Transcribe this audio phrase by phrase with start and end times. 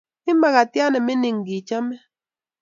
[0.29, 1.95] Iib makatiat nemining ngichaame